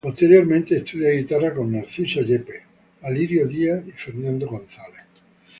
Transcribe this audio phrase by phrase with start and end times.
[0.03, 2.63] Posteriormente estudia guitarra con Narciso Yepes,
[3.03, 5.03] Alirio Díaz, Fernando González.